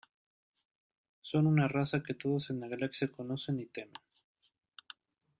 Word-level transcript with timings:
Son 1.21 1.45
una 1.45 1.67
raza 1.67 2.01
que 2.01 2.15
todos 2.15 2.49
en 2.49 2.59
la 2.59 2.67
galaxia 2.67 3.11
conocen 3.11 3.59
y 3.59 3.67
temen. 3.67 3.93